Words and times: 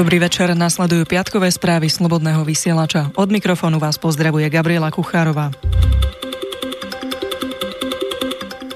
Dobrý 0.00 0.16
večer, 0.16 0.56
nasledujú 0.56 1.04
piatkové 1.04 1.52
správy 1.52 1.92
Slobodného 1.92 2.40
vysielača. 2.40 3.12
Od 3.20 3.28
mikrofónu 3.28 3.76
vás 3.76 4.00
pozdravuje 4.00 4.48
Gabriela 4.48 4.88
Kuchárová. 4.88 5.52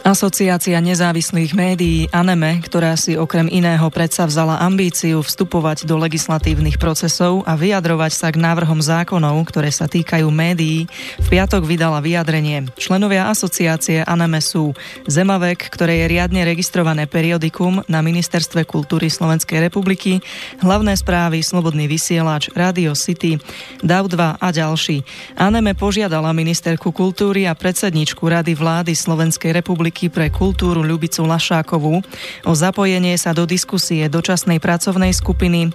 Asociácia 0.05 0.85
nezávislých 0.85 1.57
médií 1.57 2.13
ANEME, 2.13 2.61
ktorá 2.61 2.93
si 2.93 3.17
okrem 3.17 3.49
iného 3.49 3.89
predsa 3.89 4.29
vzala 4.29 4.61
ambíciu 4.61 5.25
vstupovať 5.25 5.89
do 5.89 5.97
legislatívnych 5.97 6.77
procesov 6.77 7.41
a 7.49 7.57
vyjadrovať 7.57 8.13
sa 8.13 8.29
k 8.29 8.37
návrhom 8.37 8.85
zákonov, 8.85 9.41
ktoré 9.49 9.73
sa 9.73 9.89
týkajú 9.89 10.29
médií, 10.29 10.85
v 11.25 11.27
piatok 11.33 11.65
vydala 11.65 12.05
vyjadrenie. 12.05 12.69
Členovia 12.77 13.33
asociácie 13.33 14.05
ANEME 14.05 14.45
sú 14.45 14.77
Zemavek, 15.09 15.73
ktoré 15.73 16.05
je 16.05 16.21
riadne 16.21 16.45
registrované 16.45 17.09
periodikum 17.09 17.81
na 17.89 18.05
Ministerstve 18.05 18.69
kultúry 18.69 19.09
Slovenskej 19.09 19.57
republiky, 19.57 20.21
hlavné 20.61 21.01
správy 21.01 21.41
Slobodný 21.41 21.89
vysielač, 21.89 22.53
Radio 22.53 22.93
City, 22.93 23.41
DAV2 23.81 24.37
a 24.37 24.49
ďalší. 24.53 25.01
ANEME 25.41 25.73
požiadala 25.73 26.37
ministerku 26.37 26.93
kultúry 26.93 27.49
a 27.49 27.57
predsedničku 27.57 28.21
Rady 28.21 28.53
vlády 28.53 28.93
Slovenskej 28.93 29.57
republiky 29.57 29.94
riaditeľky 29.95 30.11
pre 30.11 30.27
kultúru 30.27 30.83
Ľubicu 30.83 31.23
Lašákovú 31.23 32.03
o 32.43 32.53
zapojenie 32.53 33.15
sa 33.15 33.31
do 33.31 33.47
diskusie 33.47 34.11
dočasnej 34.11 34.59
pracovnej 34.59 35.15
skupiny 35.15 35.71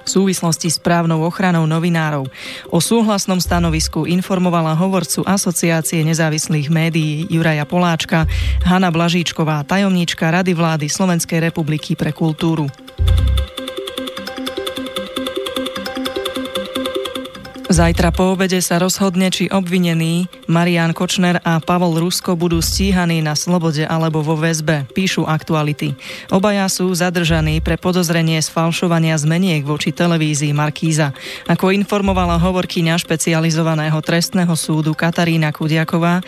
v 0.00 0.08
súvislosti 0.08 0.72
s 0.72 0.80
právnou 0.80 1.20
ochranou 1.28 1.68
novinárov. 1.68 2.24
O 2.72 2.80
súhlasnom 2.80 3.36
stanovisku 3.36 4.08
informovala 4.08 4.72
hovorcu 4.72 5.20
Asociácie 5.28 6.00
nezávislých 6.08 6.72
médií 6.72 7.28
Juraja 7.28 7.68
Poláčka, 7.68 8.24
Hanna 8.64 8.88
Blažíčková, 8.88 9.60
tajomníčka 9.68 10.32
Rady 10.32 10.56
vlády 10.56 10.88
Slovenskej 10.88 11.52
republiky 11.52 12.00
pre 12.00 12.16
kultúru. 12.16 12.64
Zajtra 17.70 18.10
po 18.10 18.34
obede 18.34 18.58
sa 18.64 18.82
rozhodne, 18.82 19.30
či 19.30 19.46
obvinený 19.46 20.39
Marian 20.50 20.90
Kočner 20.90 21.38
a 21.46 21.62
Pavol 21.62 22.02
Rusko 22.02 22.34
budú 22.34 22.58
stíhaní 22.58 23.22
na 23.22 23.38
slobode 23.38 23.86
alebo 23.86 24.18
vo 24.18 24.34
väzbe, 24.34 24.90
píšu 24.90 25.22
aktuality. 25.22 25.94
Obaja 26.34 26.66
sú 26.66 26.90
zadržaní 26.90 27.62
pre 27.62 27.78
podozrenie 27.78 28.42
sfalšovania 28.42 29.14
zmeniek 29.14 29.62
voči 29.62 29.94
televízii 29.94 30.50
Markíza. 30.50 31.14
Ako 31.46 31.70
informovala 31.70 32.34
hovorkyňa 32.42 32.98
špecializovaného 32.98 33.94
trestného 34.02 34.50
súdu 34.58 34.90
Katarína 34.90 35.54
Kudiaková, 35.54 36.18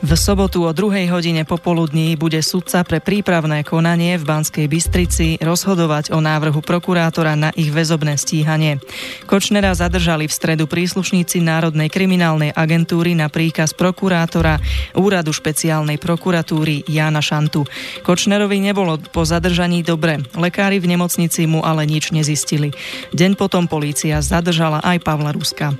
v 0.00 0.10
sobotu 0.16 0.64
o 0.64 0.72
druhej 0.72 1.12
hodine 1.12 1.44
popoludní 1.44 2.16
bude 2.16 2.40
sudca 2.40 2.80
pre 2.80 3.04
prípravné 3.04 3.60
konanie 3.60 4.16
v 4.16 4.24
Banskej 4.24 4.66
Bystrici 4.72 5.36
rozhodovať 5.36 6.16
o 6.16 6.24
návrhu 6.24 6.64
prokurátora 6.64 7.36
na 7.36 7.52
ich 7.52 7.68
väzobné 7.68 8.16
stíhanie. 8.16 8.80
Kočnera 9.28 9.76
zadržali 9.76 10.24
v 10.24 10.32
stredu 10.32 10.64
príslušníci 10.64 11.44
Národnej 11.44 11.92
kriminálnej 11.92 12.56
agentúry 12.56 13.12
na 13.12 13.28
príkaz 13.28 13.65
prokurátora 13.72 14.60
Úradu 14.94 15.32
špeciálnej 15.32 15.96
prokuratúry 15.96 16.84
Jána 16.86 17.24
Šantu. 17.24 17.64
Kočnerovi 18.04 18.62
nebolo 18.62 19.00
po 19.10 19.24
zadržaní 19.24 19.82
dobre. 19.82 20.22
Lekári 20.36 20.78
v 20.78 20.94
nemocnici 20.94 21.48
mu 21.48 21.64
ale 21.64 21.88
nič 21.88 22.12
nezistili. 22.12 22.70
Deň 23.16 23.34
potom 23.34 23.64
polícia 23.66 24.22
zadržala 24.22 24.84
aj 24.84 25.02
Pavla 25.02 25.32
Ruska. 25.32 25.74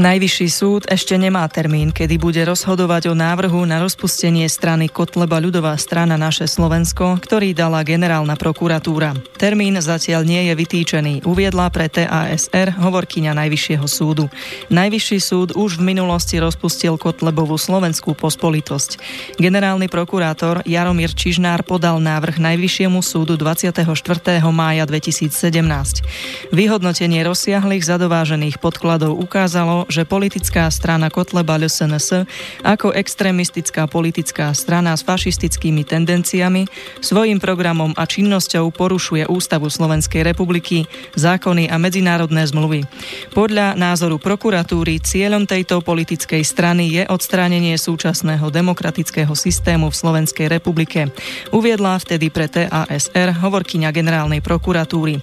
Najvyšší 0.00 0.48
súd 0.48 0.82
ešte 0.88 1.12
nemá 1.20 1.44
termín, 1.52 1.92
kedy 1.92 2.16
bude 2.16 2.40
rozhodovať 2.40 3.12
o 3.12 3.14
návrhu 3.14 3.68
na 3.68 3.84
rozpustenie 3.84 4.48
strany 4.48 4.88
Kotleba 4.88 5.36
ľudová 5.36 5.76
strana 5.76 6.16
Naše 6.16 6.48
Slovensko, 6.48 7.20
ktorý 7.20 7.52
dala 7.52 7.84
generálna 7.84 8.32
prokuratúra. 8.32 9.12
Termín 9.36 9.76
zatiaľ 9.76 10.24
nie 10.24 10.48
je 10.48 10.56
vytýčený, 10.56 11.28
uviedla 11.28 11.68
pre 11.68 11.92
TASR 11.92 12.80
hovorkyňa 12.80 13.44
Najvyššieho 13.44 13.84
súdu. 13.84 14.32
Najvyšší 14.72 15.18
súd 15.20 15.48
už 15.52 15.76
v 15.76 15.92
minulosti 15.92 16.40
rozpustil 16.40 16.96
Kotlebovú 16.96 17.60
slovenskú 17.60 18.16
pospolitosť. 18.16 18.96
Generálny 19.36 19.92
prokurátor 19.92 20.64
Jaromír 20.64 21.12
Čižnár 21.12 21.60
podal 21.60 22.00
návrh 22.00 22.40
Najvyššiemu 22.40 23.04
súdu 23.04 23.36
24. 23.36 23.84
mája 24.48 24.88
2017. 24.88 26.56
Vyhodnotenie 26.56 27.20
rozsiahlých 27.20 27.84
zadovážených 27.84 28.56
podkladov 28.64 29.20
ukázalo, 29.20 29.89
že 29.90 30.08
politická 30.08 30.70
strana 30.70 31.10
Kotleba 31.10 31.58
LSNS 31.58 32.24
ako 32.62 32.94
extrémistická 32.94 33.90
politická 33.90 34.54
strana 34.54 34.94
s 34.94 35.02
fašistickými 35.02 35.82
tendenciami 35.82 36.70
svojim 37.02 37.42
programom 37.42 37.92
a 37.98 38.06
činnosťou 38.06 38.70
porušuje 38.70 39.26
Ústavu 39.26 39.66
Slovenskej 39.66 40.22
republiky, 40.22 40.86
zákony 41.18 41.66
a 41.68 41.76
medzinárodné 41.76 42.46
zmluvy. 42.46 42.86
Podľa 43.34 43.74
názoru 43.74 44.22
prokuratúry 44.22 45.02
cieľom 45.02 45.44
tejto 45.44 45.82
politickej 45.82 46.46
strany 46.46 46.88
je 46.94 47.02
odstránenie 47.10 47.74
súčasného 47.74 48.48
demokratického 48.48 49.34
systému 49.34 49.90
v 49.90 49.98
Slovenskej 49.98 50.46
republike. 50.46 51.10
Uviedla 51.50 51.98
vtedy 51.98 52.30
pre 52.30 52.46
TASR 52.46 53.34
hovorkyňa 53.34 53.90
generálnej 53.90 54.40
prokuratúry. 54.40 55.18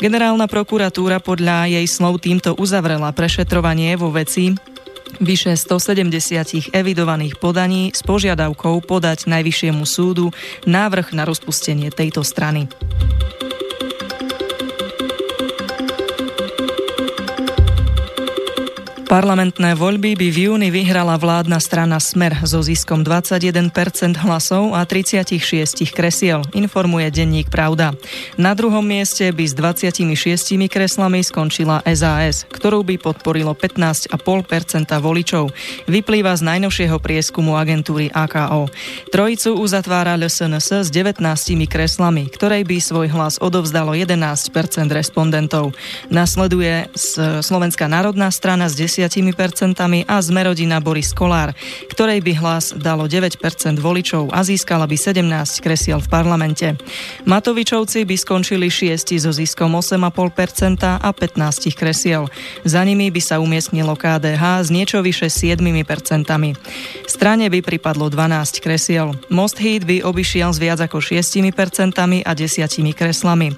Generálna 0.00 0.48
prokuratúra 0.48 1.20
podľa 1.20 1.68
jej 1.68 1.86
slov 1.90 2.24
týmto 2.24 2.54
uzavrela 2.56 3.12
prešetrovanie 3.12 3.98
vo 3.98 4.05
vo 4.06 4.14
veci 4.14 4.54
vyše 5.18 5.58
170 5.58 6.70
evidovaných 6.70 7.42
podaní 7.42 7.90
s 7.90 8.06
požiadavkou 8.06 8.78
podať 8.86 9.26
Najvyššiemu 9.26 9.82
súdu 9.82 10.30
návrh 10.62 11.10
na 11.10 11.26
rozpustenie 11.26 11.90
tejto 11.90 12.22
strany. 12.22 12.70
Parlamentné 19.06 19.78
voľby 19.78 20.18
by 20.18 20.28
v 20.34 20.38
júni 20.50 20.74
vyhrala 20.74 21.14
vládna 21.14 21.62
strana 21.62 22.02
Smer 22.02 22.42
so 22.42 22.58
ziskom 22.58 23.06
21% 23.06 23.70
hlasov 24.18 24.74
a 24.74 24.82
36 24.82 25.78
kresiel, 25.94 26.42
informuje 26.50 27.14
denník 27.14 27.46
Pravda. 27.46 27.94
Na 28.34 28.50
druhom 28.58 28.82
mieste 28.82 29.30
by 29.30 29.46
s 29.46 29.54
26 29.54 30.02
kreslami 30.66 31.22
skončila 31.22 31.86
SAS, 31.86 32.50
ktorú 32.50 32.82
by 32.82 32.98
podporilo 32.98 33.54
15,5% 33.54 34.10
voličov. 34.98 35.54
Vyplýva 35.86 36.34
z 36.34 36.42
najnovšieho 36.42 36.98
prieskumu 36.98 37.54
agentúry 37.54 38.10
AKO. 38.10 38.66
Trojicu 39.14 39.54
uzatvára 39.54 40.18
LSNS 40.18 40.82
s 40.82 40.88
19 40.90 41.22
kreslami, 41.70 42.26
ktorej 42.26 42.66
by 42.66 42.82
svoj 42.82 43.14
hlas 43.14 43.38
odovzdalo 43.38 43.94
11% 43.94 44.50
respondentov. 44.90 45.78
Nasleduje 46.10 46.90
Slovenská 47.38 47.86
národná 47.86 48.34
strana 48.34 48.66
s 48.66 48.74
10 48.74 48.95
10% 48.95 48.95
a 49.04 50.16
Zmerodina 50.22 50.80
Boris 50.80 51.12
Kolár, 51.12 51.52
ktorej 51.92 52.24
by 52.24 52.32
hlas 52.40 52.72
dalo 52.72 53.04
9% 53.04 53.36
voličov 53.76 54.32
a 54.32 54.40
získala 54.40 54.88
by 54.88 54.96
17 54.96 55.60
kresiel 55.60 56.00
v 56.00 56.08
parlamente. 56.08 56.66
Matovičovci 57.28 58.08
by 58.08 58.16
skončili 58.16 58.72
6 58.72 59.18
so 59.20 59.32
ziskom 59.34 59.76
8,5% 59.76 61.02
a 61.02 61.10
15 61.12 61.76
kresiel. 61.76 62.30
Za 62.64 62.80
nimi 62.84 63.12
by 63.12 63.20
sa 63.20 63.36
umiestnilo 63.42 63.92
KDH 63.98 64.64
s 64.64 64.68
niečo 64.72 65.02
vyše 65.04 65.28
7%. 65.28 65.60
Strane 67.04 67.46
by 67.50 67.60
pripadlo 67.60 68.08
12 68.08 68.64
kresiel. 68.64 69.12
Most 69.28 69.58
Heat 69.60 69.84
by 69.84 70.04
obišiel 70.04 70.54
s 70.54 70.58
viac 70.62 70.80
ako 70.80 71.02
6% 71.02 71.52
a 72.24 72.32
10 72.32 72.96
kreslami. 72.96 73.48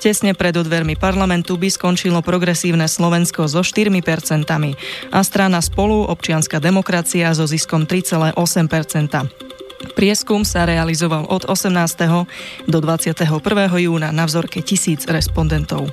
Tesne 0.00 0.32
pred 0.34 0.56
odvermi 0.56 0.96
parlamentu 0.96 1.60
by 1.60 1.68
skončilo 1.68 2.22
progresívne 2.24 2.88
Slovensko 2.88 3.46
so 3.46 3.60
4% 3.62 3.90
a 5.12 5.20
strana 5.24 5.60
Spolu 5.64 6.06
občianská 6.08 6.58
demokracia 6.58 7.32
so 7.32 7.44
ziskom 7.48 7.84
3,8% 7.84 9.50
Prieskum 9.96 10.44
sa 10.44 10.68
realizoval 10.68 11.24
od 11.32 11.48
18. 11.48 11.72
do 12.68 12.78
21. 12.84 13.24
júna 13.80 14.12
na 14.12 14.28
vzorke 14.28 14.60
tisíc 14.60 15.08
respondentov. 15.08 15.88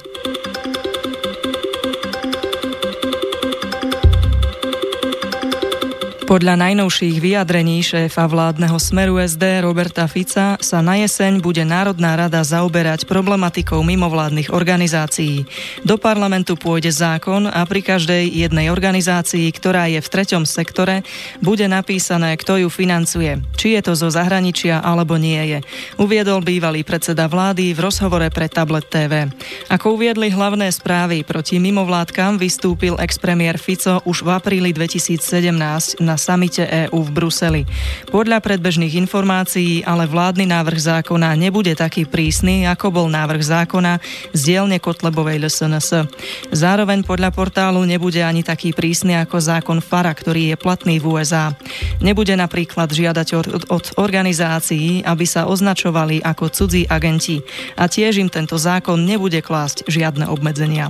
Podľa 6.28 6.60
najnovších 6.60 7.24
vyjadrení 7.24 7.80
šéfa 7.80 8.28
vládneho 8.28 8.76
smeru 8.84 9.16
SD 9.16 9.64
Roberta 9.64 10.04
Fica 10.12 10.60
sa 10.60 10.84
na 10.84 11.00
jeseň 11.00 11.40
bude 11.40 11.64
Národná 11.64 12.20
rada 12.20 12.44
zaoberať 12.44 13.08
problematikou 13.08 13.80
mimovládnych 13.80 14.52
organizácií. 14.52 15.48
Do 15.88 15.96
parlamentu 15.96 16.60
pôjde 16.60 16.92
zákon 16.92 17.48
a 17.48 17.64
pri 17.64 17.80
každej 17.80 18.28
jednej 18.28 18.68
organizácii, 18.68 19.48
ktorá 19.56 19.88
je 19.88 20.04
v 20.04 20.12
treťom 20.12 20.44
sektore, 20.44 21.08
bude 21.40 21.64
napísané, 21.72 22.36
kto 22.36 22.60
ju 22.60 22.68
financuje, 22.68 23.40
či 23.56 23.80
je 23.80 23.88
to 23.88 23.96
zo 23.96 24.12
zahraničia 24.12 24.84
alebo 24.84 25.16
nie 25.16 25.40
je. 25.56 25.60
Uviedol 25.96 26.44
bývalý 26.44 26.84
predseda 26.84 27.32
vlády 27.32 27.72
v 27.72 27.80
rozhovore 27.80 28.28
pre 28.36 28.52
Tablet 28.52 28.92
TV. 28.92 29.32
Ako 29.72 29.96
uviedli 29.96 30.28
hlavné 30.28 30.76
správy 30.76 31.24
proti 31.24 31.56
mimovládkam, 31.56 32.36
vystúpil 32.36 33.00
ex-premiér 33.00 33.56
Fico 33.56 34.04
už 34.04 34.28
v 34.28 34.36
apríli 34.36 34.76
2017 34.76 36.04
na 36.04 36.17
na 36.18 36.26
samite 36.26 36.66
EÚ 36.66 37.06
v 37.06 37.14
Bruseli. 37.14 37.62
Podľa 38.10 38.42
predbežných 38.42 38.98
informácií 38.98 39.86
ale 39.86 40.10
vládny 40.10 40.50
návrh 40.50 40.98
zákona 40.98 41.38
nebude 41.38 41.78
taký 41.78 42.10
prísny, 42.10 42.66
ako 42.66 42.90
bol 42.90 43.06
návrh 43.06 43.38
zákona 43.38 44.02
z 44.34 44.42
dielne 44.42 44.82
Kotlebovej 44.82 45.46
LSNS. 45.46 46.10
Zároveň 46.50 47.06
podľa 47.06 47.30
portálu 47.30 47.86
nebude 47.86 48.26
ani 48.26 48.42
taký 48.42 48.74
prísny 48.74 49.14
ako 49.22 49.38
zákon 49.38 49.78
FARA, 49.78 50.10
ktorý 50.18 50.50
je 50.50 50.56
platný 50.58 50.98
v 50.98 51.06
USA. 51.06 51.54
Nebude 52.02 52.34
napríklad 52.34 52.90
žiadať 52.90 53.28
od, 53.38 53.48
od 53.70 53.86
organizácií, 54.02 55.06
aby 55.06 55.30
sa 55.30 55.46
označovali 55.46 56.26
ako 56.26 56.50
cudzí 56.50 56.90
agenti 56.90 57.46
a 57.78 57.86
tiež 57.86 58.18
im 58.18 58.34
tento 58.34 58.58
zákon 58.58 58.98
nebude 59.06 59.38
klásť 59.46 59.86
žiadne 59.86 60.26
obmedzenia. 60.34 60.90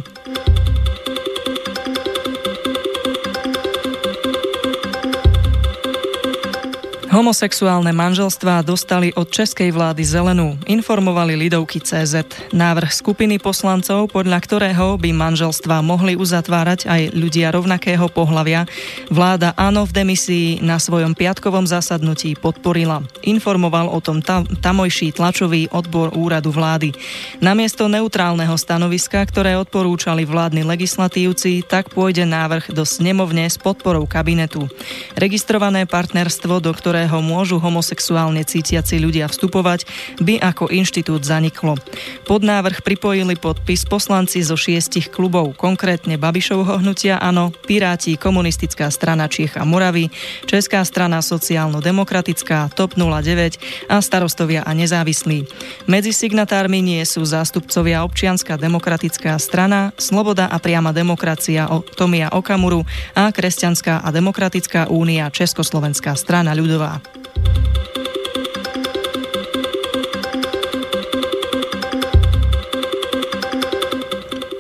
Homosexuálne 7.18 7.90
manželstvá 7.98 8.62
dostali 8.62 9.10
od 9.18 9.26
českej 9.34 9.74
vlády 9.74 10.06
zelenú, 10.06 10.54
informovali 10.70 11.34
Lidovky 11.34 11.82
CZ. 11.82 12.30
Návrh 12.54 12.94
skupiny 12.94 13.42
poslancov, 13.42 14.14
podľa 14.14 14.38
ktorého 14.38 15.02
by 15.02 15.18
manželstvá 15.18 15.82
mohli 15.82 16.14
uzatvárať 16.14 16.86
aj 16.86 17.18
ľudia 17.18 17.50
rovnakého 17.50 18.06
pohlavia, 18.14 18.70
vláda 19.10 19.58
Áno 19.58 19.90
v 19.90 19.98
demisii 19.98 20.62
na 20.62 20.78
svojom 20.78 21.18
piatkovom 21.18 21.66
zasadnutí 21.66 22.38
podporila. 22.38 23.02
Informoval 23.26 23.90
o 23.90 23.98
tom 23.98 24.22
tam, 24.22 24.46
tamojší 24.46 25.18
tlačový 25.18 25.74
odbor 25.74 26.14
úradu 26.14 26.54
vlády. 26.54 26.94
Namiesto 27.42 27.90
neutrálneho 27.90 28.54
stanoviska, 28.62 29.26
ktoré 29.26 29.58
odporúčali 29.58 30.22
vládni 30.22 30.62
legislatívci, 30.62 31.66
tak 31.66 31.90
pôjde 31.90 32.30
návrh 32.30 32.70
do 32.78 32.86
snemovne 32.86 33.50
s 33.50 33.58
podporou 33.58 34.06
kabinetu. 34.06 34.70
Registrované 35.18 35.90
partnerstvo, 35.90 36.62
do 36.62 36.70
ktorého 36.70 37.07
ktorého 37.08 37.24
môžu 37.24 37.56
homosexuálne 37.64 38.44
cítiaci 38.44 39.00
ľudia 39.00 39.32
vstupovať, 39.32 39.88
by 40.20 40.44
ako 40.44 40.68
inštitút 40.68 41.24
zaniklo. 41.24 41.80
Pod 42.28 42.44
návrh 42.44 42.84
pripojili 42.84 43.40
podpis 43.40 43.88
poslanci 43.88 44.44
zo 44.44 44.60
šiestich 44.60 45.08
klubov, 45.08 45.56
konkrétne 45.56 46.20
Babišovho 46.20 46.84
hnutia 46.84 47.16
Áno, 47.16 47.56
Piráti, 47.64 48.20
Komunistická 48.20 48.92
strana 48.92 49.32
Čiech 49.32 49.56
a 49.56 49.64
Moravy, 49.64 50.12
Česká 50.52 50.84
strana 50.84 51.24
sociálno-demokratická, 51.24 52.76
TOP 52.76 53.00
09 53.00 53.88
a 53.88 54.04
starostovia 54.04 54.68
a 54.68 54.76
nezávislí. 54.76 55.48
Medzi 55.88 56.12
signatármi 56.12 56.84
nie 56.84 57.00
sú 57.08 57.24
zástupcovia 57.24 58.04
občianská 58.04 58.60
demokratická 58.60 59.40
strana, 59.40 59.96
Sloboda 59.96 60.52
a 60.52 60.60
priama 60.60 60.92
demokracia 60.92 61.72
Tomia 61.96 62.36
Okamuru 62.36 62.84
a 63.16 63.32
Kresťanská 63.32 64.04
a 64.04 64.12
demokratická 64.12 64.92
únia 64.92 65.32
Československá 65.32 66.12
strana 66.20 66.52
ľudová. 66.52 66.97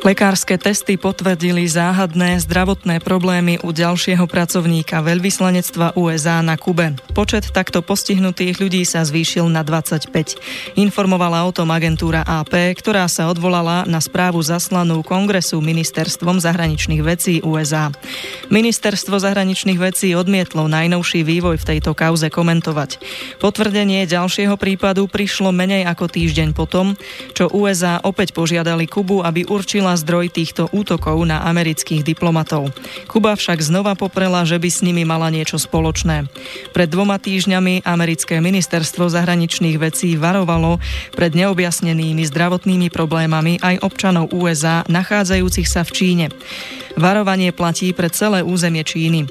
Lekárske 0.07 0.56
testy 0.56 0.95
potvrdili 0.95 1.68
záhadné 1.68 2.39
zdravotné 2.39 3.04
problémy 3.04 3.59
u 3.59 3.75
ďalšieho 3.75 4.24
pracovníka 4.24 5.04
veľvyslanectva 5.04 6.00
USA 6.00 6.39
na 6.39 6.56
Kube. 6.56 6.95
Počet 7.12 7.51
takto 7.51 7.83
postihnutých 7.83 8.56
ľudí 8.56 8.88
sa 8.88 9.04
zvýšil 9.04 9.51
na 9.51 9.68
25. 9.68 10.80
Informovala 10.80 11.44
o 11.44 11.51
tom 11.51 11.75
agentúra 11.75 12.24
AP, 12.24 12.56
ktorá 12.80 13.04
sa 13.12 13.27
odvolala 13.27 13.83
na 13.83 14.00
správu 14.00 14.39
zaslanú 14.39 15.04
Kongresu 15.04 15.59
ministerstvom 15.59 16.39
zahraničných 16.39 17.04
vecí 17.04 17.44
USA. 17.44 17.92
Ministerstvo 18.48 19.19
zahraničných 19.19 19.75
vecí 19.92 20.15
odmietlo 20.15 20.71
najnovší 20.71 21.27
vývoj 21.27 21.59
v 21.59 21.68
tejto 21.75 21.92
kauze 21.92 22.31
komentovať. 22.31 23.04
Potvrdenie 23.44 24.07
ďalšieho 24.07 24.56
prípadu 24.56 25.12
prišlo 25.12 25.51
menej 25.51 25.83
ako 25.83 26.07
týždeň 26.07 26.56
potom, 26.56 26.95
čo 27.36 27.51
USA 27.51 28.00
opäť 28.07 28.31
požiadali 28.31 28.88
Kubu, 28.88 29.19
aby 29.19 29.44
určila 29.44 29.96
zdroj 29.97 30.29
týchto 30.29 30.69
útokov 30.69 31.17
na 31.25 31.41
amerických 31.44 32.05
diplomatov. 32.05 32.69
Kuba 33.09 33.33
však 33.33 33.59
znova 33.59 33.97
poprela, 33.97 34.45
že 34.45 34.61
by 34.61 34.69
s 34.69 34.85
nimi 34.85 35.03
mala 35.03 35.33
niečo 35.33 35.57
spoločné. 35.57 36.29
Pred 36.71 36.89
dvoma 36.94 37.17
týždňami 37.17 37.83
americké 37.83 38.38
ministerstvo 38.38 39.09
zahraničných 39.09 39.81
vecí 39.81 40.13
varovalo 40.13 40.77
pred 41.17 41.33
neobjasnenými 41.33 42.23
zdravotnými 42.29 42.94
problémami 42.94 43.57
aj 43.65 43.81
občanov 43.81 44.29
USA 44.31 44.85
nachádzajúcich 44.85 45.67
sa 45.67 45.81
v 45.81 45.91
Číne. 45.91 46.25
Varovanie 46.94 47.49
platí 47.49 47.91
pre 47.91 48.13
celé 48.13 48.45
územie 48.45 48.85
Číny. 48.85 49.25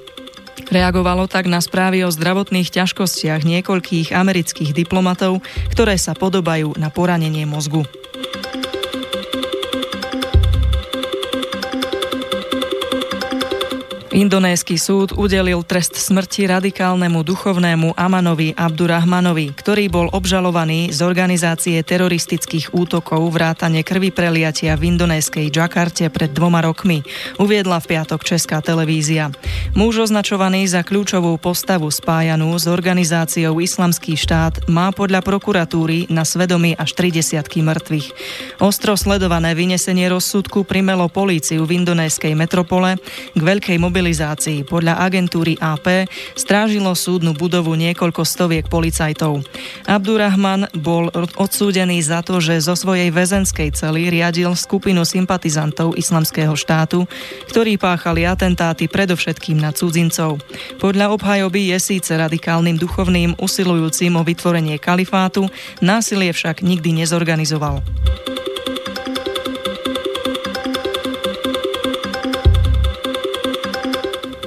Reagovalo 0.66 1.30
tak 1.30 1.46
na 1.46 1.62
správy 1.62 2.02
o 2.02 2.10
zdravotných 2.10 2.72
ťažkostiach 2.74 3.46
niekoľkých 3.46 4.10
amerických 4.10 4.74
diplomatov, 4.74 5.44
ktoré 5.70 5.94
sa 5.94 6.16
podobajú 6.16 6.74
na 6.80 6.90
poranenie 6.90 7.46
mozgu. 7.46 7.86
Indonésky 14.16 14.80
súd 14.80 15.12
udelil 15.12 15.60
trest 15.60 15.92
smrti 15.92 16.48
radikálnemu 16.48 17.20
duchovnému 17.20 18.00
Amanovi 18.00 18.56
Abdurrahmanovi, 18.56 19.52
ktorý 19.52 19.92
bol 19.92 20.08
obžalovaný 20.08 20.88
z 20.88 21.04
organizácie 21.04 21.76
teroristických 21.84 22.72
útokov 22.72 23.20
vrátane 23.28 23.84
krvi 23.84 24.08
preliatia 24.08 24.72
v 24.80 24.96
indonéskej 24.96 25.52
Džakarte 25.52 26.08
pred 26.08 26.32
dvoma 26.32 26.64
rokmi, 26.64 27.04
uviedla 27.36 27.76
v 27.76 27.92
piatok 27.92 28.24
Česká 28.24 28.64
televízia. 28.64 29.28
Muž 29.76 30.08
označovaný 30.08 30.64
za 30.64 30.80
kľúčovú 30.80 31.36
postavu 31.36 31.92
spájanú 31.92 32.56
s 32.56 32.64
organizáciou 32.72 33.60
Islamský 33.60 34.16
štát 34.16 34.64
má 34.64 34.96
podľa 34.96 35.20
prokuratúry 35.20 36.08
na 36.08 36.24
svedomí 36.24 36.72
až 36.72 36.96
30 36.96 37.36
mŕtvych. 37.52 38.08
Ostro 38.64 38.96
sledované 38.96 39.52
vynesenie 39.52 40.08
rozsudku 40.08 40.64
primelo 40.64 41.04
políciu 41.12 41.68
v 41.68 41.84
indonéskej 41.84 42.32
metropole 42.32 42.96
k 43.36 43.40
veľkej 43.44 43.76
mobilizácii 43.76 44.04
mobilizácii. 44.06 44.62
Podľa 44.62 45.02
agentúry 45.02 45.58
AP 45.58 46.06
strážilo 46.38 46.94
súdnu 46.94 47.34
budovu 47.34 47.74
niekoľko 47.74 48.22
stoviek 48.22 48.70
policajtov. 48.70 49.42
Abdurrahman 49.82 50.70
bol 50.78 51.10
odsúdený 51.34 51.98
za 52.06 52.22
to, 52.22 52.38
že 52.38 52.62
zo 52.62 52.78
svojej 52.78 53.10
väzenskej 53.10 53.74
cely 53.74 54.06
riadil 54.14 54.54
skupinu 54.54 55.02
sympatizantov 55.02 55.98
islamského 55.98 56.54
štátu, 56.54 57.02
ktorí 57.50 57.82
páchali 57.82 58.22
atentáty 58.22 58.86
predovšetkým 58.86 59.58
na 59.58 59.74
cudzincov. 59.74 60.38
Podľa 60.78 61.10
obhajoby 61.10 61.74
je 61.74 61.78
síce 61.82 62.14
radikálnym 62.14 62.78
duchovným 62.78 63.34
usilujúcim 63.42 64.14
o 64.14 64.22
vytvorenie 64.22 64.78
kalifátu, 64.78 65.50
násilie 65.82 66.30
však 66.30 66.62
nikdy 66.62 67.02
nezorganizoval. 67.02 67.82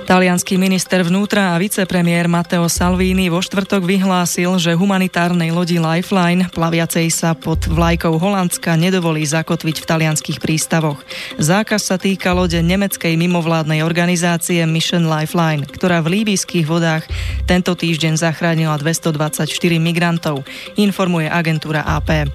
Talianský 0.10 0.58
minister 0.58 1.06
vnútra 1.06 1.54
a 1.54 1.62
vicepremiér 1.62 2.26
Matteo 2.26 2.66
Salvini 2.66 3.30
vo 3.30 3.46
štvrtok 3.46 3.86
vyhlásil, 3.86 4.50
že 4.58 4.74
humanitárnej 4.74 5.54
lodi 5.54 5.78
Lifeline, 5.78 6.50
plaviacej 6.50 7.14
sa 7.14 7.38
pod 7.38 7.70
vlajkou 7.70 8.18
Holandska, 8.18 8.74
nedovolí 8.74 9.22
zakotviť 9.22 9.78
v 9.78 9.86
talianských 9.86 10.42
prístavoch. 10.42 10.98
Zákaz 11.38 11.94
sa 11.94 12.02
týka 12.02 12.34
lode 12.34 12.58
nemeckej 12.58 13.22
mimovládnej 13.22 13.86
organizácie 13.86 14.66
Mission 14.66 15.06
Lifeline, 15.06 15.70
ktorá 15.70 16.02
v 16.02 16.26
líbyských 16.26 16.66
vodách 16.66 17.06
tento 17.46 17.78
týždeň 17.78 18.18
zachránila 18.18 18.82
224 18.82 19.46
migrantov, 19.78 20.42
informuje 20.74 21.30
agentúra 21.30 21.86
AP. 21.86 22.26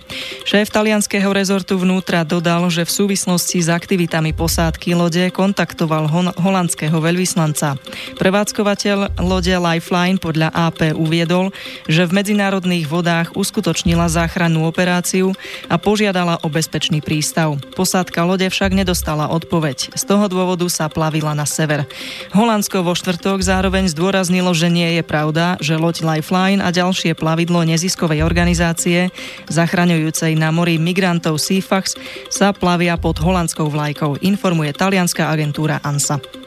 Šéf 0.46 0.70
talianského 0.70 1.26
rezortu 1.34 1.74
vnútra 1.74 2.22
dodal, 2.22 2.70
že 2.70 2.86
v 2.86 2.94
súvislosti 3.02 3.58
s 3.58 3.66
aktivitami 3.66 4.30
posádky 4.30 4.94
lode 4.94 5.26
kontaktoval 5.34 6.06
holandského 6.38 7.02
veľvyslanca 7.02 7.63
Nemca. 7.64 7.80
Prevádzkovateľ 8.20 9.24
lode 9.24 9.52
Lifeline 9.56 10.20
podľa 10.20 10.52
AP 10.52 10.92
uviedol, 10.92 11.50
že 11.88 12.04
v 12.04 12.20
medzinárodných 12.20 12.84
vodách 12.84 13.32
uskutočnila 13.32 14.12
záchrannú 14.12 14.68
operáciu 14.68 15.32
a 15.72 15.80
požiadala 15.80 16.38
o 16.44 16.48
bezpečný 16.52 17.00
prístav. 17.00 17.56
Posádka 17.72 18.28
lode 18.28 18.44
však 18.44 18.76
nedostala 18.76 19.32
odpoveď. 19.32 19.96
Z 19.96 20.02
toho 20.04 20.28
dôvodu 20.28 20.68
sa 20.68 20.92
plavila 20.92 21.32
na 21.32 21.48
sever. 21.48 21.88
Holandsko 22.36 22.84
vo 22.84 22.92
štvrtok 22.92 23.40
zároveň 23.40 23.88
zdôraznilo, 23.90 24.52
že 24.52 24.68
nie 24.68 25.00
je 25.00 25.02
pravda, 25.02 25.56
že 25.64 25.80
loď 25.80 26.04
Lifeline 26.04 26.60
a 26.60 26.68
ďalšie 26.68 27.16
plavidlo 27.16 27.64
neziskovej 27.64 28.20
organizácie 28.20 29.08
zachraňujúcej 29.48 30.36
na 30.36 30.52
mori 30.52 30.76
migrantov 30.76 31.40
Seafax 31.40 31.96
sa 32.28 32.52
plavia 32.52 33.00
pod 33.00 33.18
holandskou 33.18 33.66
vlajkou, 33.72 34.20
informuje 34.20 34.76
talianská 34.76 35.32
agentúra 35.32 35.80
ANSA. 35.82 36.43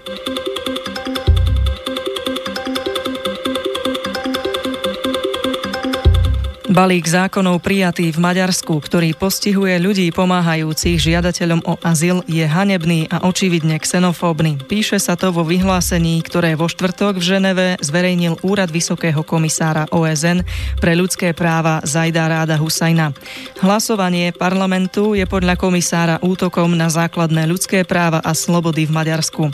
Balík 6.77 7.09
zákonov 7.09 7.65
prijatý 7.65 8.13
v 8.13 8.21
Maďarsku, 8.21 8.77
ktorý 8.77 9.17
postihuje 9.17 9.81
ľudí 9.81 10.13
pomáhajúcich 10.13 11.01
žiadateľom 11.09 11.65
o 11.65 11.73
azyl, 11.81 12.21
je 12.29 12.45
hanebný 12.45 13.09
a 13.09 13.25
očividne 13.25 13.81
xenofóbny. 13.81 14.61
Píše 14.61 15.01
sa 15.01 15.17
to 15.17 15.33
vo 15.33 15.41
vyhlásení, 15.41 16.21
ktoré 16.21 16.53
vo 16.53 16.69
štvrtok 16.69 17.17
v 17.17 17.25
Ženeve 17.25 17.67
zverejnil 17.81 18.37
Úrad 18.45 18.69
Vysokého 18.69 19.25
komisára 19.25 19.89
OSN 19.89 20.45
pre 20.77 20.93
ľudské 20.93 21.33
práva 21.33 21.81
Zajda 21.81 22.29
Ráda 22.29 22.61
Husajna. 22.61 23.09
Hlasovanie 23.57 24.29
parlamentu 24.29 25.17
je 25.17 25.25
podľa 25.25 25.57
komisára 25.57 26.21
útokom 26.21 26.77
na 26.77 26.93
základné 26.93 27.49
ľudské 27.49 27.89
práva 27.89 28.21
a 28.21 28.37
slobody 28.37 28.85
v 28.85 28.93
Maďarsku. 28.93 29.49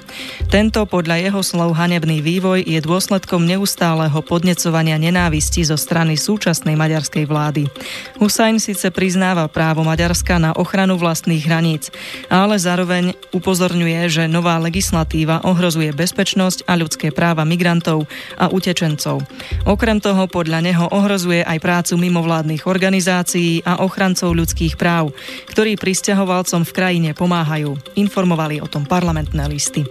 Tento 0.52 0.84
podľa 0.84 1.24
jeho 1.24 1.40
slov 1.40 1.72
hanebný 1.80 2.20
vývoj 2.20 2.68
je 2.68 2.84
dôsledkom 2.84 3.48
neustáleho 3.48 4.20
podnecovania 4.20 5.00
nenávisti 5.00 5.64
zo 5.64 5.80
strany 5.80 6.20
súčasnej 6.20 6.76
Maďarskej 6.76 7.13
maďarskej 7.14 7.26
vlády. 7.30 7.64
Husajn 8.18 8.58
síce 8.58 8.90
priznáva 8.90 9.46
právo 9.46 9.86
Maďarska 9.86 10.42
na 10.42 10.52
ochranu 10.58 10.98
vlastných 10.98 11.46
hraníc, 11.46 11.94
ale 12.26 12.58
zároveň 12.58 13.14
upozorňuje, 13.30 14.10
že 14.10 14.24
nová 14.26 14.58
legislatíva 14.58 15.46
ohrozuje 15.46 15.94
bezpečnosť 15.94 16.66
a 16.66 16.74
ľudské 16.74 17.14
práva 17.14 17.46
migrantov 17.46 18.10
a 18.42 18.50
utečencov. 18.50 19.22
Okrem 19.70 20.02
toho 20.02 20.26
podľa 20.26 20.66
neho 20.66 20.86
ohrozuje 20.90 21.46
aj 21.46 21.62
prácu 21.62 21.94
mimovládnych 22.02 22.66
organizácií 22.66 23.62
a 23.62 23.86
ochrancov 23.86 24.34
ľudských 24.34 24.74
práv, 24.74 25.14
ktorí 25.54 25.78
pristahovalcom 25.78 26.66
v 26.66 26.74
krajine 26.74 27.10
pomáhajú. 27.14 27.78
Informovali 27.94 28.58
o 28.64 28.68
tom 28.68 28.90
parlamentné 28.90 29.46
listy. 29.46 29.86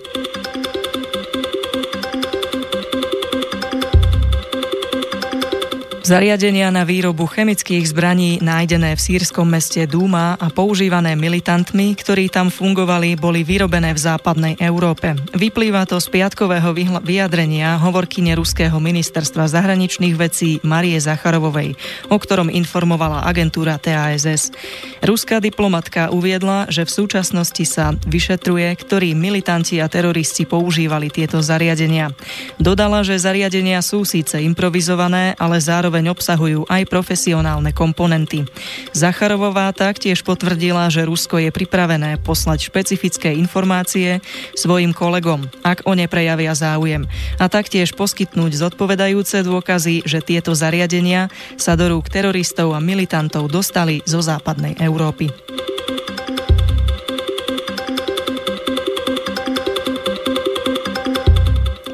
Zariadenia 6.12 6.68
na 6.68 6.84
výrobu 6.84 7.24
chemických 7.24 7.88
zbraní 7.88 8.36
nájdené 8.44 8.92
v 8.92 9.00
sírskom 9.00 9.48
meste 9.48 9.88
Dúma 9.88 10.36
a 10.36 10.52
používané 10.52 11.16
militantmi, 11.16 11.96
ktorí 11.96 12.28
tam 12.28 12.52
fungovali, 12.52 13.16
boli 13.16 13.40
vyrobené 13.40 13.96
v 13.96 14.00
západnej 14.12 14.60
Európe. 14.60 15.16
Vyplýva 15.32 15.88
to 15.88 15.96
z 15.96 16.12
piatkového 16.12 16.76
vyjadrenia 17.00 17.80
hovorkyne 17.80 18.36
Ruského 18.36 18.76
ministerstva 18.76 19.48
zahraničných 19.48 20.12
vecí 20.12 20.60
Marie 20.60 21.00
Zacharovovej, 21.00 21.80
o 22.12 22.20
ktorom 22.20 22.52
informovala 22.52 23.24
agentúra 23.24 23.80
TASS. 23.80 24.52
Ruská 25.00 25.40
diplomatka 25.40 26.12
uviedla, 26.12 26.68
že 26.68 26.84
v 26.84 26.92
súčasnosti 26.92 27.64
sa 27.64 27.96
vyšetruje, 28.04 28.68
ktorí 28.84 29.16
militanti 29.16 29.80
a 29.80 29.88
teroristi 29.88 30.44
používali 30.44 31.08
tieto 31.08 31.40
zariadenia. 31.40 32.12
Dodala, 32.60 33.00
že 33.00 33.16
zariadenia 33.16 33.80
sú 33.80 34.04
síce 34.04 34.36
improvizované, 34.44 35.32
ale 35.40 35.56
zároveň 35.56 36.01
zároveň 36.02 36.18
obsahujú 36.18 36.60
aj 36.66 36.82
profesionálne 36.90 37.70
komponenty. 37.70 38.42
Zacharovová 38.90 39.70
taktiež 39.70 40.26
potvrdila, 40.26 40.90
že 40.90 41.06
Rusko 41.06 41.38
je 41.38 41.54
pripravené 41.54 42.18
poslať 42.18 42.66
špecifické 42.66 43.30
informácie 43.38 44.18
svojim 44.58 44.90
kolegom, 44.90 45.46
ak 45.62 45.86
o 45.86 45.94
ne 45.94 46.10
prejavia 46.10 46.58
záujem, 46.58 47.06
a 47.38 47.46
taktiež 47.46 47.94
poskytnúť 47.94 48.58
zodpovedajúce 48.58 49.46
dôkazy, 49.46 50.02
že 50.02 50.18
tieto 50.18 50.58
zariadenia 50.58 51.30
sa 51.54 51.78
do 51.78 51.86
rúk 51.94 52.10
teroristov 52.10 52.74
a 52.74 52.82
militantov 52.82 53.46
dostali 53.46 54.02
zo 54.02 54.18
západnej 54.18 54.74
Európy. 54.82 55.30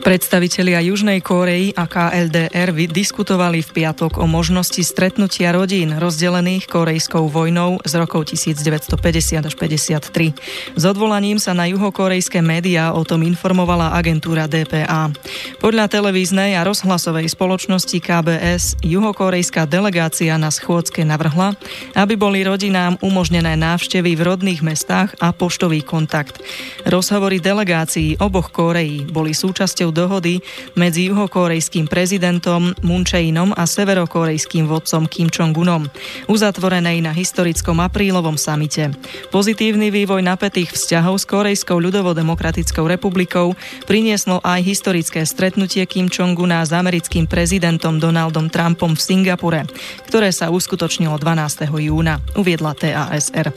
Predstavitelia 0.09 0.81
Južnej 0.81 1.21
Kórei 1.21 1.77
a 1.77 1.85
KLDR 1.85 2.73
diskutovali 2.73 3.61
v 3.61 3.71
piatok 3.77 4.17
o 4.17 4.25
možnosti 4.25 4.81
stretnutia 4.81 5.53
rodín 5.53 5.93
rozdelených 6.00 6.65
korejskou 6.65 7.29
vojnou 7.29 7.77
z 7.85 7.93
rokov 8.00 8.33
1950 8.33 9.45
až 9.45 9.53
53. 9.53 10.33
S 10.81 10.83
odvolaním 10.88 11.37
sa 11.37 11.53
na 11.53 11.69
juhokorejské 11.69 12.41
médiá 12.41 12.97
o 12.97 13.05
tom 13.05 13.21
informovala 13.21 13.93
agentúra 13.93 14.49
DPA. 14.49 15.12
Podľa 15.61 15.93
televíznej 15.93 16.57
a 16.57 16.65
rozhlasovej 16.65 17.29
spoločnosti 17.29 18.00
KBS 18.00 18.81
juhokorejská 18.81 19.69
delegácia 19.69 20.33
na 20.41 20.49
schôdzke 20.49 21.05
navrhla, 21.05 21.53
aby 21.93 22.17
boli 22.17 22.49
rodinám 22.49 22.97
umožnené 23.05 23.61
návštevy 23.61 24.17
v 24.17 24.25
rodných 24.25 24.65
mestách 24.65 25.21
a 25.21 25.37
poštový 25.37 25.85
kontakt. 25.85 26.41
Rozhovory 26.88 27.45
delegácií 27.45 28.17
oboch 28.25 28.49
Kóreí 28.49 29.05
boli 29.05 29.37
súčasťou 29.37 29.98
dohody 29.99 30.38
medzi 30.78 31.11
juhokorejským 31.11 31.90
prezidentom 31.90 32.71
Moon 32.87 33.02
Jae-inom 33.02 33.50
a 33.59 33.67
severokorejským 33.67 34.71
vodcom 34.71 35.11
Kim 35.11 35.26
Jong-unom, 35.26 35.90
uzatvorenej 36.31 37.02
na 37.02 37.11
historickom 37.11 37.83
aprílovom 37.83 38.38
samite. 38.38 38.95
Pozitívny 39.35 39.90
vývoj 39.90 40.23
napätých 40.23 40.71
vzťahov 40.71 41.19
s 41.19 41.26
Korejskou 41.26 41.83
ľudovodemokratickou 41.83 42.87
republikou 42.87 43.59
prinieslo 43.90 44.38
aj 44.47 44.62
historické 44.62 45.26
stretnutie 45.26 45.83
Kim 45.90 46.07
Jong-una 46.07 46.62
s 46.62 46.71
americkým 46.71 47.26
prezidentom 47.26 47.99
Donaldom 47.99 48.47
Trumpom 48.47 48.95
v 48.95 49.02
Singapure, 49.02 49.67
ktoré 50.07 50.31
sa 50.31 50.55
uskutočnilo 50.55 51.19
12. 51.19 51.67
júna, 51.67 52.23
uviedla 52.38 52.78
TASR. 52.78 53.50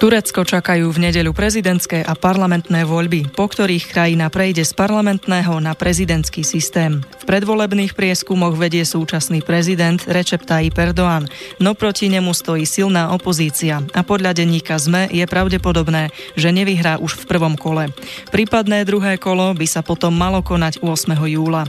Turecko 0.00 0.48
čakajú 0.48 0.88
v 0.96 1.12
nedeľu 1.12 1.36
prezidentské 1.36 2.00
a 2.00 2.16
parlamentné 2.16 2.88
voľby, 2.88 3.36
po 3.36 3.44
ktorých 3.44 3.92
krajina 3.92 4.32
prejde 4.32 4.64
z 4.64 4.72
parlamentného 4.72 5.60
na 5.60 5.76
prezidentský 5.76 6.40
systém. 6.40 7.04
V 7.20 7.28
predvolebných 7.28 7.92
prieskumoch 7.92 8.56
vedie 8.56 8.80
súčasný 8.88 9.44
prezident 9.44 10.00
Recep 10.08 10.48
Tayyip 10.48 10.72
Erdoğan, 10.72 11.28
no 11.60 11.76
proti 11.76 12.08
nemu 12.08 12.32
stojí 12.32 12.64
silná 12.64 13.12
opozícia 13.12 13.84
a 13.92 14.00
podľa 14.00 14.40
denníka 14.40 14.80
ZME 14.80 15.12
je 15.12 15.28
pravdepodobné, 15.28 16.08
že 16.32 16.48
nevyhrá 16.48 16.96
už 16.96 17.20
v 17.20 17.36
prvom 17.36 17.60
kole. 17.60 17.92
Prípadné 18.32 18.88
druhé 18.88 19.20
kolo 19.20 19.52
by 19.52 19.68
sa 19.68 19.84
potom 19.84 20.16
malo 20.16 20.40
konať 20.40 20.80
8. 20.80 21.12
júla. 21.28 21.68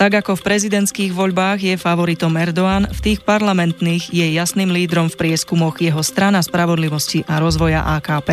Tak 0.00 0.24
ako 0.24 0.40
v 0.40 0.46
prezidentských 0.48 1.12
voľbách 1.12 1.60
je 1.60 1.76
favoritom 1.76 2.32
Erdoğan, 2.40 2.88
v 2.88 3.00
tých 3.04 3.20
parlamentných 3.20 4.16
je 4.16 4.32
jasným 4.32 4.72
lídrom 4.72 5.12
v 5.12 5.28
prieskumoch 5.28 5.76
jeho 5.76 6.00
strana 6.00 6.40
spravodlivosti 6.40 7.20
a 7.28 7.36
rozvoja 7.36 7.65
rozvoja 7.66 7.98
AKP. 7.98 8.30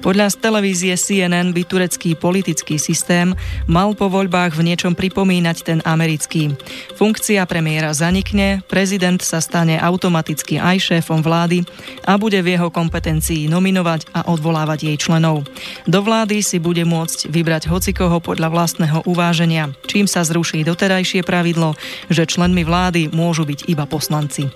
Podľa 0.00 0.32
televízie 0.40 0.96
CNN 0.96 1.52
by 1.52 1.62
turecký 1.68 2.16
politický 2.16 2.80
systém 2.80 3.36
mal 3.68 3.92
po 3.92 4.08
voľbách 4.08 4.56
v 4.56 4.72
niečom 4.72 4.96
pripomínať 4.96 5.56
ten 5.60 5.78
americký. 5.84 6.56
Funkcia 6.96 7.44
premiéra 7.44 7.92
zanikne, 7.92 8.64
prezident 8.64 9.20
sa 9.20 9.44
stane 9.44 9.76
automaticky 9.76 10.56
aj 10.56 10.88
šéfom 10.88 11.20
vlády 11.20 11.68
a 12.08 12.16
bude 12.16 12.40
v 12.40 12.56
jeho 12.56 12.72
kompetencii 12.72 13.52
nominovať 13.52 14.08
a 14.16 14.32
odvolávať 14.32 14.88
jej 14.88 14.96
členov. 14.96 15.44
Do 15.84 16.00
vlády 16.00 16.40
si 16.40 16.56
bude 16.56 16.88
môcť 16.88 17.28
vybrať 17.28 17.68
hocikoho 17.68 18.24
podľa 18.24 18.48
vlastného 18.48 19.04
uváženia, 19.04 19.68
čím 19.84 20.08
sa 20.08 20.24
zruší 20.24 20.64
doterajšie 20.64 21.20
pravidlo, 21.20 21.76
že 22.08 22.24
členmi 22.24 22.64
vlády 22.64 23.12
môžu 23.12 23.44
byť 23.44 23.68
iba 23.68 23.84
poslanci. 23.84 24.48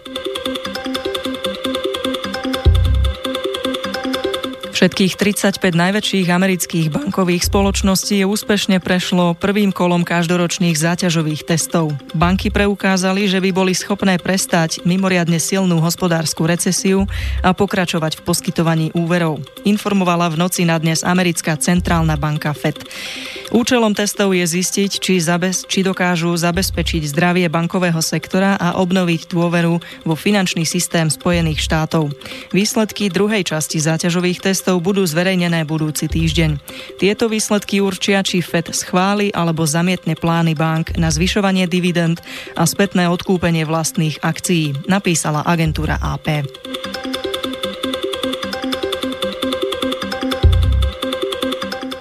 Všetkých 4.76 5.16
35 5.16 5.72
najväčších 5.72 6.28
amerických 6.28 6.92
bankových 6.92 7.48
spoločností 7.48 8.28
úspešne 8.28 8.76
prešlo 8.76 9.32
prvým 9.32 9.72
kolom 9.72 10.04
každoročných 10.04 10.76
záťažových 10.76 11.48
testov. 11.48 11.96
Banky 12.12 12.52
preukázali, 12.52 13.24
že 13.24 13.40
by 13.40 13.56
boli 13.56 13.72
schopné 13.72 14.20
prestať 14.20 14.84
mimoriadne 14.84 15.40
silnú 15.40 15.80
hospodárskú 15.80 16.44
recesiu 16.44 17.08
a 17.40 17.56
pokračovať 17.56 18.20
v 18.20 18.24
poskytovaní 18.28 18.86
úverov. 18.92 19.40
Informovala 19.64 20.28
v 20.28 20.44
noci 20.44 20.68
na 20.68 20.76
dnes 20.76 21.00
americká 21.00 21.56
centrálna 21.56 22.20
banka 22.20 22.52
FED. 22.52 22.84
Účelom 23.56 23.96
testov 23.96 24.36
je 24.36 24.44
zistiť, 24.44 25.00
či, 25.00 25.24
zabez, 25.24 25.64
či 25.64 25.88
dokážu 25.88 26.36
zabezpečiť 26.36 27.16
zdravie 27.16 27.48
bankového 27.48 28.04
sektora 28.04 28.60
a 28.60 28.76
obnoviť 28.76 29.32
dôveru 29.32 30.04
vo 30.04 30.14
finančný 30.18 30.68
systém 30.68 31.08
Spojených 31.08 31.64
štátov. 31.64 32.12
Výsledky 32.52 33.08
druhej 33.08 33.46
časti 33.56 33.80
záťažových 33.80 34.44
testov 34.44 34.65
budú 34.82 35.06
zverejnené 35.06 35.62
budúci 35.62 36.10
týždeň. 36.10 36.58
Tieto 36.98 37.30
výsledky 37.30 37.78
určia, 37.78 38.26
či 38.26 38.42
FED 38.42 38.74
schváli 38.74 39.30
alebo 39.30 39.62
zamietne 39.62 40.18
plány 40.18 40.58
bank 40.58 40.98
na 40.98 41.14
zvyšovanie 41.14 41.70
dividend 41.70 42.18
a 42.58 42.66
spätné 42.66 43.06
odkúpenie 43.06 43.62
vlastných 43.62 44.18
akcií, 44.26 44.74
napísala 44.90 45.46
agentúra 45.46 46.02
AP. 46.02 46.42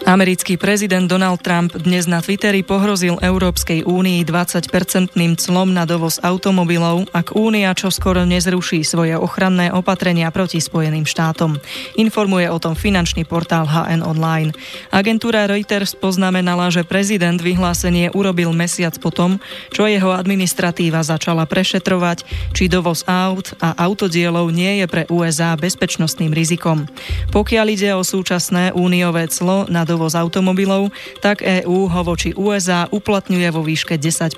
Americký 0.06 0.54
prezident 0.54 1.10
Donald 1.10 1.42
Trump 1.42 1.74
dnes 1.82 2.06
na 2.06 2.22
Twitteri 2.22 2.62
pohrozil 2.62 3.18
Európskej 3.26 3.90
únii 3.90 4.22
20-percentným 4.22 5.34
clom 5.34 5.74
na 5.74 5.90
dovoz 5.90 6.22
automobilov, 6.22 7.10
ak 7.10 7.34
únia 7.34 7.74
čoskoro 7.74 8.22
nezruší 8.22 8.86
svoje 8.86 9.18
ochranné 9.18 9.74
opatrenia 9.74 10.30
proti 10.30 10.62
Spojeným 10.62 11.10
štátom. 11.10 11.58
Informuje 11.98 12.46
o 12.54 12.62
tom 12.62 12.78
finančný 12.78 13.26
portál 13.26 13.66
HN 13.66 14.06
Online. 14.06 14.54
Agentúra 14.94 15.50
Reuters 15.50 15.98
poznamenala, 15.98 16.70
že 16.70 16.86
prezident 16.86 17.42
vyhlásenie 17.42 18.14
urobil 18.14 18.54
mesiac 18.54 18.94
potom, 19.02 19.42
čo 19.74 19.90
jeho 19.90 20.14
administratíva 20.14 21.02
začala 21.02 21.50
prešetrovať, 21.50 22.30
či 22.54 22.70
dovoz 22.70 23.02
aut 23.10 23.58
a 23.58 23.74
autodielov 23.82 24.54
nie 24.54 24.80
je 24.80 24.86
pre 24.86 25.10
USA 25.10 25.58
bezpečnostným 25.58 26.30
rizikom. 26.30 26.86
Pokiaľ 27.34 27.66
ide 27.74 27.90
o 27.98 28.06
súčasné 28.06 28.70
úniové 28.78 29.34
clo 29.34 29.66
na 29.66 29.82
dovoz 29.82 29.95
automobilov, 29.96 30.92
tak 31.24 31.40
EÚ 31.40 31.88
ho 31.88 32.02
voči 32.04 32.36
USA 32.36 32.92
uplatňuje 32.92 33.48
vo 33.56 33.64
výške 33.64 33.96
10 33.96 34.36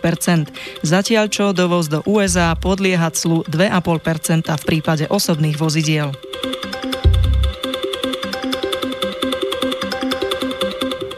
zatiaľ 0.85 1.25
čo 1.33 1.55
dovoz 1.55 1.89
do 1.89 2.05
USA 2.05 2.53
podlieha 2.53 3.09
clu 3.15 3.41
2,5% 3.49 4.45
v 4.45 4.63
prípade 4.67 5.09
osobných 5.09 5.57
vozidiel. 5.57 6.13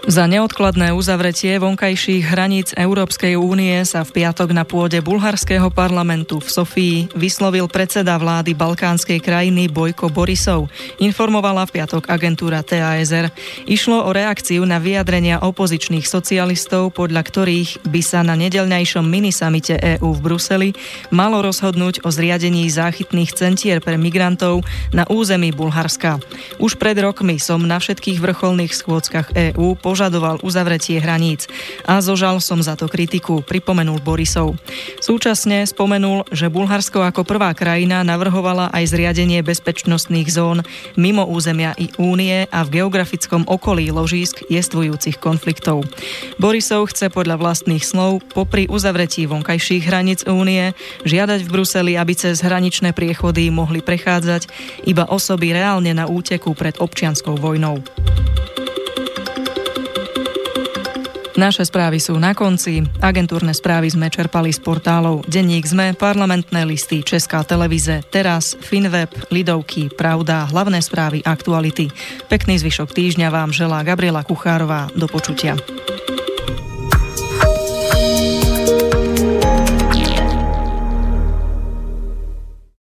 Za 0.09 0.25
neodkladné 0.25 0.89
uzavretie 0.89 1.61
vonkajších 1.61 2.33
hraníc 2.33 2.73
Európskej 2.73 3.37
únie 3.37 3.77
sa 3.85 4.01
v 4.01 4.17
piatok 4.17 4.57
na 4.57 4.65
pôde 4.65 4.97
bulharského 5.05 5.69
parlamentu 5.69 6.41
v 6.41 6.49
Sofii 6.49 6.97
vyslovil 7.13 7.69
predseda 7.69 8.17
vlády 8.17 8.57
balkánskej 8.57 9.21
krajiny 9.21 9.69
Bojko 9.69 10.09
Borisov. 10.09 10.65
Informovala 10.97 11.69
v 11.69 11.77
piatok 11.77 12.09
agentúra 12.09 12.65
TASR. 12.65 13.29
Išlo 13.69 14.01
o 14.01 14.09
reakciu 14.09 14.65
na 14.65 14.81
vyjadrenia 14.81 15.45
opozičných 15.45 16.09
socialistov, 16.09 16.89
podľa 16.97 17.29
ktorých 17.29 17.85
by 17.85 18.01
sa 18.01 18.25
na 18.25 18.33
nedelňajšom 18.33 19.05
minisamite 19.05 19.77
EÚ 19.77 20.09
v 20.17 20.23
Bruseli 20.25 20.69
malo 21.13 21.45
rozhodnúť 21.45 22.01
o 22.01 22.09
zriadení 22.09 22.65
záchytných 22.65 23.37
centier 23.37 23.77
pre 23.77 23.93
migrantov 23.93 24.65
na 24.89 25.05
území 25.05 25.53
Bulharska. 25.53 26.17
Už 26.57 26.81
pred 26.81 26.97
rokmi 26.97 27.37
som 27.37 27.61
na 27.61 27.77
všetkých 27.77 28.17
vrcholných 28.17 28.73
schôdzkach 28.73 29.37
EÚ 29.37 29.77
požadoval 29.99 30.39
uzavretie 30.47 30.95
hraníc 31.03 31.51
a 31.83 31.99
zožal 31.99 32.39
som 32.39 32.63
za 32.63 32.79
to 32.79 32.87
kritiku, 32.87 33.43
pripomenul 33.43 33.99
Borisov. 33.99 34.55
Súčasne 35.03 35.67
spomenul, 35.67 36.23
že 36.31 36.47
Bulharsko 36.47 37.03
ako 37.03 37.27
prvá 37.27 37.51
krajina 37.51 37.99
navrhovala 38.07 38.71
aj 38.71 38.95
zriadenie 38.95 39.43
bezpečnostných 39.43 40.31
zón 40.31 40.63
mimo 40.95 41.27
územia 41.27 41.75
i 41.75 41.91
únie 41.99 42.47
a 42.47 42.63
v 42.63 42.79
geografickom 42.79 43.43
okolí 43.43 43.91
ložísk 43.91 44.47
jestvujúcich 44.47 45.19
konfliktov. 45.19 45.83
Borisov 46.39 46.95
chce 46.95 47.11
podľa 47.11 47.35
vlastných 47.35 47.83
slov 47.83 48.23
popri 48.31 48.71
uzavretí 48.71 49.27
vonkajších 49.27 49.83
hraníc 49.83 50.23
únie 50.31 50.71
žiadať 51.03 51.43
v 51.43 51.51
Bruseli, 51.51 51.93
aby 51.99 52.15
cez 52.15 52.39
hraničné 52.39 52.95
priechody 52.95 53.51
mohli 53.51 53.83
prechádzať 53.83 54.47
iba 54.87 55.03
osoby 55.11 55.51
reálne 55.51 55.91
na 55.91 56.07
úteku 56.07 56.55
pred 56.55 56.79
občianskou 56.79 57.35
vojnou. 57.35 57.83
Naše 61.39 61.63
správy 61.63 62.03
sú 62.03 62.19
na 62.19 62.35
konci. 62.35 62.83
Agentúrne 62.99 63.55
správy 63.55 63.87
sme 63.87 64.11
čerpali 64.11 64.51
z 64.51 64.59
portálov 64.59 65.23
Denník 65.23 65.63
sme, 65.71 65.95
parlamentné 65.95 66.67
listy, 66.67 66.99
Česká 66.99 67.47
televíze, 67.47 68.03
Teraz, 68.11 68.59
Finweb, 68.59 69.07
Lidovky, 69.31 69.87
Pravda, 69.87 70.51
hlavné 70.51 70.83
správy, 70.83 71.23
aktuality. 71.23 71.87
Pekný 72.27 72.59
zvyšok 72.59 72.91
týždňa 72.91 73.31
vám 73.31 73.55
želá 73.55 73.87
Gabriela 73.87 74.27
Kuchárová. 74.27 74.91
Do 74.91 75.07
počutia. 75.07 75.55